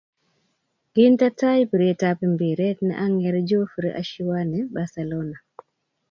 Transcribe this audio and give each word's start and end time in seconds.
Kinte 0.93 1.27
tai 1.39 1.59
piret 1.69 2.01
ab 2.09 2.19
mpiree 2.33 2.79
ne 2.85 2.93
ang'er 3.05 3.35
Godfrey 3.49 3.95
Eshiwani 4.01 4.59
Barcelona 4.75 5.37